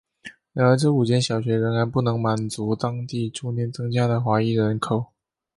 [0.53, 5.13] 然而这五间小学仍然不能满足当地逐年增加的华裔人口。